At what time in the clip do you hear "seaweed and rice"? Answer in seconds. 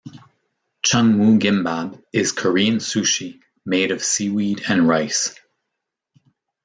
4.03-5.35